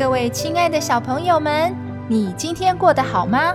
[0.00, 1.76] 各位亲爱的小朋友们，
[2.08, 3.54] 你今天过得好吗？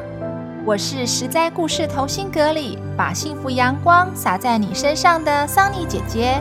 [0.63, 6.39] 我是实在故事同心阁里把幸福阳光洒在你身上的桑尼姐姐。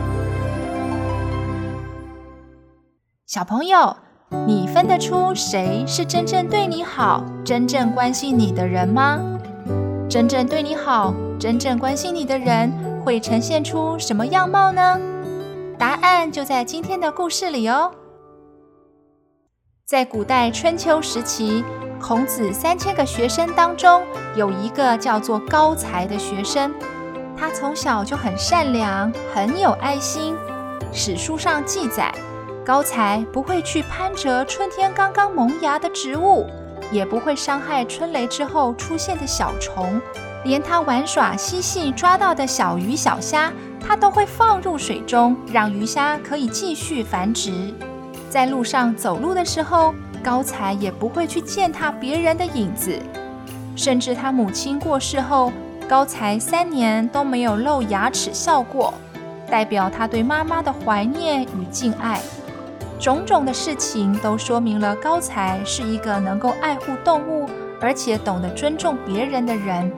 [3.25, 3.97] 小朋友，
[4.45, 9.19] 你分得出谁是真正对你好、真正关心你的人吗？
[10.07, 12.71] 真正对你好、真正关心你的人
[13.03, 14.99] 会呈现出什么样貌呢？
[15.79, 17.91] 答案就在今天的故事里哦。
[19.87, 21.63] 在古代春秋时期，
[22.01, 24.01] 孔子三千个学生当中，
[24.35, 26.73] 有一个叫做高才的学生。
[27.37, 30.35] 他从小就很善良，很有爱心。
[30.91, 32.11] 史书上记载，
[32.65, 36.47] 高才不会去攀折春天刚刚萌芽的植物，
[36.91, 40.01] 也不会伤害春雷之后出现的小虫，
[40.45, 47.71] 连他玩耍嬉戏抓到的小鱼小虾，他都会放入水中，让鱼虾可以继续繁殖。
[48.35, 52.99] 在路上走路的时候，高才也不会去践踏别人的影子。
[53.77, 55.53] 甚至他母亲过世后，
[55.87, 58.93] 高才三年都没有露牙齿笑过，
[59.49, 62.19] 代表他对妈妈的怀念与敬爱。
[62.99, 67.49] 种种的事情都说明了高才是一个能够爱护动物，
[67.79, 69.89] 而且懂得尊重别人的人。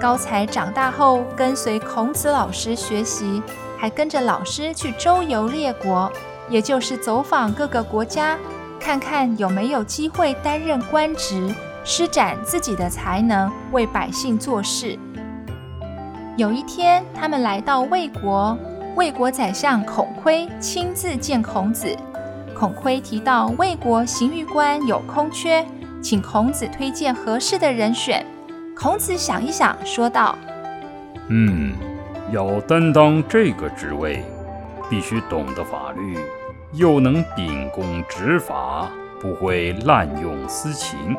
[0.00, 3.42] 高才长大后跟随孔子老师学习，
[3.76, 6.08] 还跟着老师去周游列国。
[6.52, 8.38] 也就是走访各个国家，
[8.78, 14.98] 看看有没有机会担任官职，施展自己的才能，为百姓做事。
[16.36, 18.54] 有一天，他们来到魏国，
[18.96, 21.96] 魏国宰相孔亏亲自见孔子。
[22.54, 25.66] 孔亏提到魏国刑狱官有空缺，
[26.02, 28.24] 请孔子推荐合适的人选。
[28.76, 30.36] 孔子想一想，说道
[31.28, 31.72] ：“嗯，
[32.30, 34.22] 要担当这个职位，
[34.90, 36.18] 必须懂得法律。”
[36.74, 38.90] 又能秉公执法，
[39.20, 41.14] 不会滥用私情。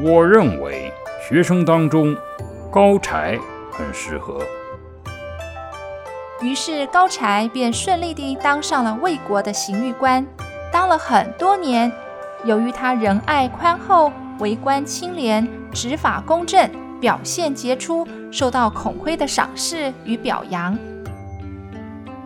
[0.00, 0.92] 我认为
[1.28, 2.16] 学生当中，
[2.70, 3.36] 高柴
[3.72, 4.40] 很适合。
[6.40, 10.24] 于是高柴便顺利地当上了魏国的刑狱官，
[10.72, 11.90] 当了很多年。
[12.44, 16.70] 由于他仁爱宽厚，为官清廉，执法公正，
[17.00, 20.78] 表现杰出，受到孔亏的赏识与表扬。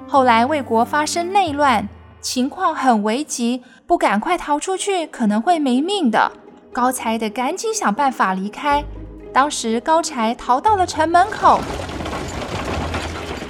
[0.07, 1.89] 后来魏国发生内乱。
[2.25, 6.33] 情况很危急，不赶快逃出去，可能会没命的。
[6.73, 8.83] 高才得赶紧想办法离开。
[9.31, 11.61] 当时高才逃到了城门口，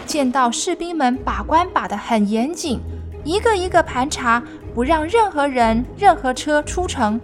[0.04, 2.80] 见到士兵们把关把得很严谨，
[3.22, 4.42] 一个一个盘查，
[4.74, 7.20] 不让任何人、任何车出城。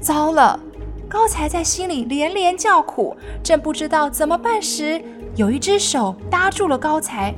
[0.00, 0.58] 糟了！
[1.08, 5.00] 高才在心里连连叫苦，正不知道怎么办时，
[5.36, 7.32] 有一只手搭住了高才。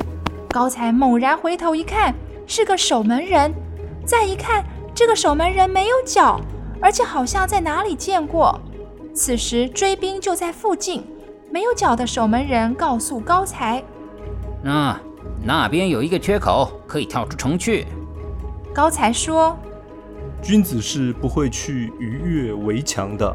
[0.49, 2.15] 高才猛然回头一看。
[2.55, 3.51] 是个守门人，
[4.05, 4.63] 再一看，
[4.95, 6.39] 这个守门人没有脚，
[6.83, 8.61] 而且好像在哪里见过。
[9.15, 11.03] 此时追兵就在附近，
[11.51, 13.83] 没有脚的守门人告诉高才
[14.63, 15.01] ：“那
[15.43, 17.87] 那边有一个缺口，可以跳出城去。”
[18.75, 19.57] 高才说
[20.45, 23.35] ：“君子是不会去逾越围墙的。”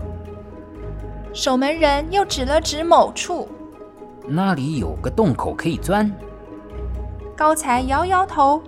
[1.34, 3.48] 守门人又指了指某处
[4.30, 6.08] ：“那里有个洞口可以钻。”
[7.36, 8.62] 高才摇摇头。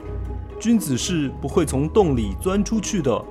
[0.60, 3.24] 君子是不会从洞里钻出去的。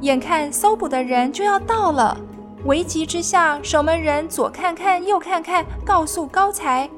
[0.00, 2.18] 眼看搜捕的人就要到了，
[2.64, 6.88] 危急之下，守门人左看看右看看，告诉高才：“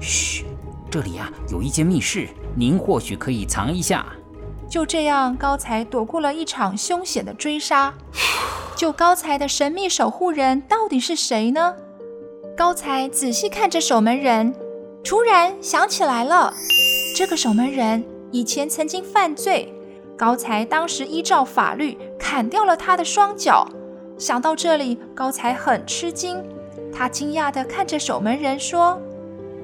[0.00, 0.44] 嘘，
[0.90, 4.04] 这里啊有一间密室，您或许可以藏一下。”
[4.68, 7.94] 就这样，高才躲过了一场凶险的追杀。
[8.74, 11.74] 就高才的神秘守护人到底是谁呢？
[12.54, 14.54] 高才仔细看着守门人，
[15.02, 16.52] 突然想起来了，
[17.16, 18.04] 这个守门人。
[18.36, 19.72] 以前曾经犯罪，
[20.14, 23.66] 高才当时依照法律砍掉了他的双脚。
[24.18, 26.44] 想到这里，高才很吃惊，
[26.92, 29.00] 他惊讶地看着守门人说：“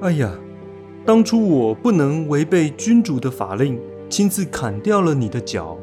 [0.00, 0.32] 哎呀，
[1.04, 3.78] 当初我不能违背君主的法令，
[4.08, 5.76] 亲自砍掉了你的脚。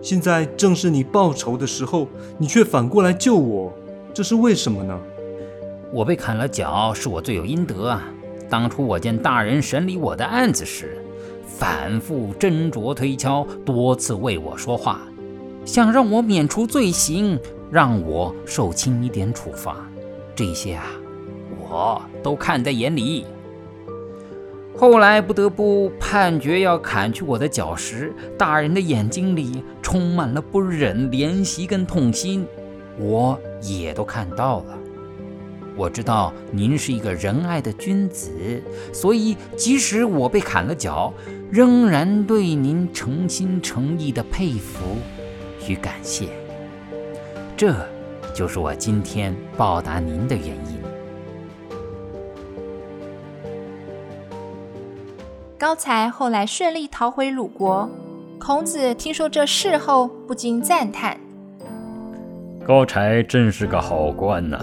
[0.00, 2.06] 现在正是你报仇的时候，
[2.38, 3.72] 你却反过来救我，
[4.14, 4.96] 这是为什么呢？”
[5.92, 8.04] 我被砍了脚，是我罪有应得啊！
[8.48, 10.96] 当初我见大人审理我的案子时，
[11.58, 15.00] 反复斟酌推敲，多次为我说话，
[15.64, 17.36] 想让我免除罪行，
[17.68, 19.84] 让我受轻一点处罚。
[20.36, 20.84] 这些啊，
[21.58, 23.26] 我都看在眼里。
[24.76, 32.46] 后来不得不判决要砍去我的脚时，大人的眼睛里充满了不忍、怜惜跟痛心，
[33.00, 34.78] 我也都看到了。
[35.78, 38.60] 我知道您是一个仁爱的君子，
[38.92, 41.14] 所以即使我被砍了脚，
[41.52, 44.96] 仍然对您诚心诚意的佩服
[45.68, 46.30] 与感谢。
[47.56, 47.72] 这
[48.34, 50.78] 就是我今天报答您的原因。
[55.56, 57.88] 高才后来顺利逃回鲁国，
[58.40, 61.16] 孔子听说这事后，不禁赞叹
[62.66, 64.58] ：“高才真是个好官呐！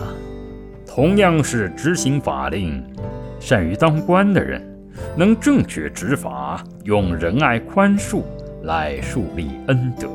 [0.96, 2.82] 同样是执行法令、
[3.38, 4.66] 善于当官的人，
[5.18, 8.22] 能正确执法，用仁爱宽恕
[8.64, 10.08] 来树立恩德；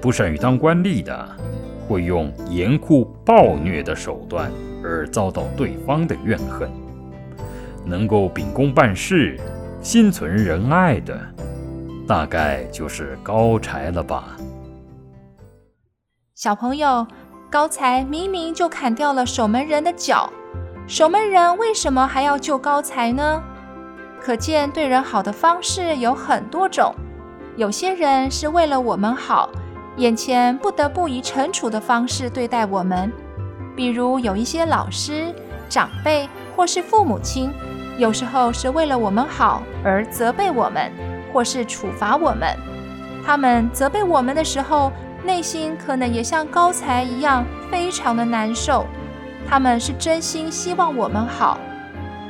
[0.00, 1.28] 不善于当官吏的，
[1.86, 4.50] 会用严酷暴虐的手段，
[4.82, 6.70] 而遭到对方的怨恨。”
[7.84, 9.38] 能够秉公办事、
[9.82, 11.20] 心存仁爱的，
[12.08, 14.34] 大概就是高才了吧？
[16.34, 17.06] 小朋友，
[17.48, 20.28] 高才明明就砍掉了守门人的脚，
[20.88, 23.40] 守门人为什么还要救高才呢？
[24.20, 26.92] 可见对人好的方式有很多种。
[27.54, 29.48] 有些人是为了我们好，
[29.96, 33.12] 眼前不得不以惩处的方式对待我们，
[33.76, 35.32] 比如有一些老师、
[35.68, 37.52] 长辈或是父母亲。
[37.96, 40.92] 有时候是为了我们好而责备我们，
[41.32, 42.54] 或是处罚我们。
[43.24, 44.92] 他们责备我们的时候，
[45.26, 48.86] 内心可能也像高才一样，非常的难受。
[49.48, 51.58] 他们是真心希望我们好，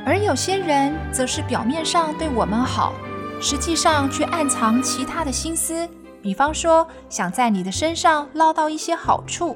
[0.05, 2.93] 而有些人则是表面上对我们好，
[3.39, 5.87] 实际上却暗藏其他的心思。
[6.21, 9.55] 比方说，想在你的身上捞到一些好处，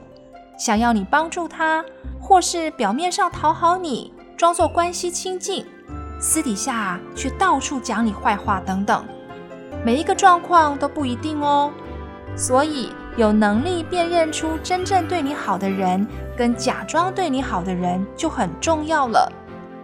[0.57, 1.83] 想要你帮助他，
[2.19, 5.65] 或是表面上讨好你，装作关系亲近。
[6.19, 9.03] 私底下却到处讲你坏话等等，
[9.83, 11.71] 每一个状况都不一定哦。
[12.35, 19.31] 所以有能力辨认出真正对你好的人跟假装对你好的人就很重要了。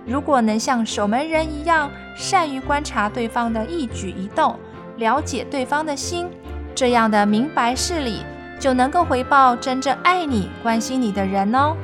[0.06, 4.58] 如果能像守门人一样善于观察对方的一举一动，
[4.96, 6.30] 了解对方的心，
[6.74, 8.24] 这样的明白事理
[8.58, 11.76] 就能够回报真正爱你、关心你的人哦。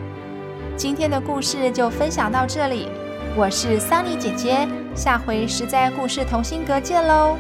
[0.77, 2.87] 今天的故事就分享到这里。
[3.35, 7.35] 我是桑尼姐姐，下回实在故事同心阁见喽。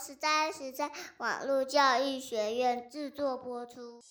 [0.00, 4.02] 十三，十三网络教育学院制作播出。